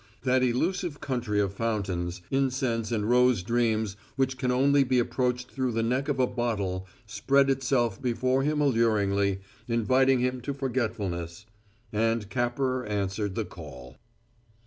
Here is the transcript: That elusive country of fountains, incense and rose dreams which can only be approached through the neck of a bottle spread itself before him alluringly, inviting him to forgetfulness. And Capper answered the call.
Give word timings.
That 0.23 0.41
elusive 0.41 0.99
country 0.99 1.39
of 1.39 1.53
fountains, 1.53 2.23
incense 2.31 2.91
and 2.91 3.07
rose 3.07 3.43
dreams 3.43 3.95
which 4.15 4.35
can 4.35 4.49
only 4.49 4.83
be 4.83 4.97
approached 4.97 5.51
through 5.51 5.73
the 5.73 5.83
neck 5.83 6.07
of 6.07 6.19
a 6.19 6.25
bottle 6.25 6.87
spread 7.05 7.51
itself 7.51 8.01
before 8.01 8.41
him 8.41 8.61
alluringly, 8.61 9.41
inviting 9.67 10.17
him 10.17 10.41
to 10.41 10.55
forgetfulness. 10.55 11.45
And 11.93 12.31
Capper 12.31 12.83
answered 12.83 13.35
the 13.35 13.45
call. 13.45 13.97